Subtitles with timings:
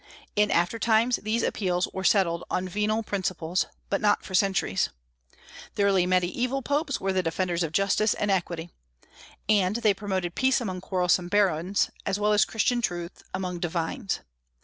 [0.35, 4.89] In after times these appeals were settled on venal principles, but not for centuries.
[5.75, 8.71] The early Mediaeval popes were the defenders of justice and equity.
[9.47, 14.21] And they promoted peace among quarrelsome barons, as well as Christian truth among divines.